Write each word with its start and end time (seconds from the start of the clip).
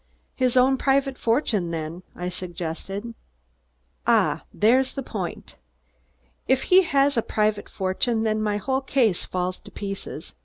"His 0.35 0.57
own 0.57 0.77
private 0.77 1.15
fortune 1.15 1.69
then," 1.69 2.01
I 2.15 2.27
suggested. 2.29 3.13
"Ah! 4.07 4.45
There's 4.51 4.95
the 4.95 5.03
point! 5.03 5.57
If 6.47 6.63
he 6.63 6.81
has 6.81 7.17
a 7.17 7.21
private 7.21 7.69
fortune, 7.69 8.23
then 8.23 8.41
my 8.41 8.57
whole 8.57 8.81
case 8.81 9.25
falls 9.27 9.59
to 9.59 9.69
pieces. 9.69 10.33